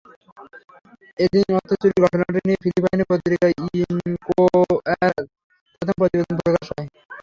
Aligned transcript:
এদিন 1.19 1.45
অর্থ 1.57 1.71
চুরির 1.81 2.03
ঘটনাটি 2.05 2.39
নিয়ে 2.41 2.61
ফিলিপাইনের 2.63 3.09
পত্রিকা 3.11 3.47
ইনকোয়ারার 3.59 5.15
প্রথম 5.73 5.95
প্রতিবেদন 5.99 6.35
প্রকাশ 6.39 6.65
করে। 6.69 6.83